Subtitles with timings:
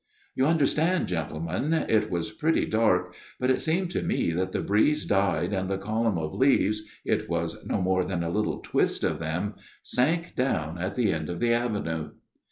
[0.35, 5.05] "You understand, gentlemen, it was pretty dark; but it seemed to me that the breeze
[5.05, 9.19] died and the column of leaves it was no more than a little twist of
[9.19, 9.53] them
[9.83, 12.13] sank down at the end of the avenue.